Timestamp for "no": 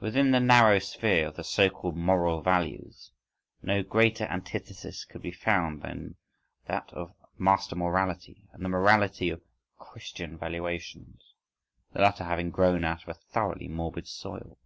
3.62-3.84